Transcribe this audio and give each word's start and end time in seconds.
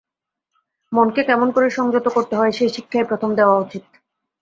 মনকে 0.91 1.21
কেমন 1.23 1.47
করে 1.51 1.67
সংযত 1.69 2.05
করতে 2.07 2.33
হয়, 2.35 2.51
সেই 2.51 2.69
শিক্ষাই 2.69 3.05
প্রথম 3.05 3.29
দেওয়া 3.35 3.55
উচিত। 3.57 3.83